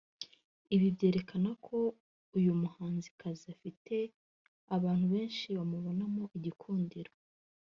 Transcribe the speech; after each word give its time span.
Ibi 0.75 0.87
byerekana 0.95 1.49
ko 1.65 1.77
uyu 2.37 2.51
muhanzikazi 2.61 3.43
afite 3.53 3.95
abantu 4.75 5.05
benshi 5.13 5.45
bamubonamo 5.57 6.23
igikundiro 6.39 7.11